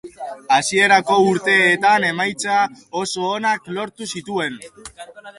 Hasierako 0.53 1.17
urteetan 1.31 2.05
emaitza 2.07 2.55
oso 3.01 3.27
onak 3.33 3.69
lortu 3.75 4.09
zituen. 4.15 4.57